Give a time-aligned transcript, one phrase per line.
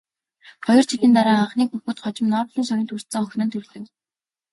[0.65, 3.81] Хоёр жилийн дараа анхны хүүхэд, хожим Нобелийн шагнал хүртсэн охин нь төрлөө.